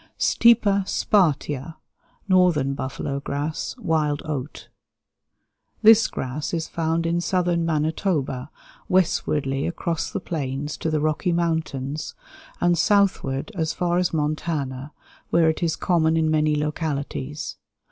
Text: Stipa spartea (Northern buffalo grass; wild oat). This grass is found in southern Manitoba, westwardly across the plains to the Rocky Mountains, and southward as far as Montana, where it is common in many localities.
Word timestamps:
Stipa 0.17 0.83
spartea 0.87 1.75
(Northern 2.27 2.73
buffalo 2.73 3.19
grass; 3.19 3.75
wild 3.77 4.23
oat). 4.25 4.67
This 5.83 6.07
grass 6.07 6.55
is 6.55 6.67
found 6.67 7.05
in 7.05 7.21
southern 7.21 7.67
Manitoba, 7.67 8.49
westwardly 8.89 9.67
across 9.67 10.09
the 10.09 10.19
plains 10.19 10.75
to 10.77 10.89
the 10.89 10.99
Rocky 11.01 11.31
Mountains, 11.31 12.15
and 12.59 12.79
southward 12.79 13.51
as 13.53 13.73
far 13.75 13.99
as 13.99 14.11
Montana, 14.11 14.91
where 15.29 15.51
it 15.51 15.61
is 15.61 15.75
common 15.75 16.17
in 16.17 16.31
many 16.31 16.55
localities. 16.55 17.57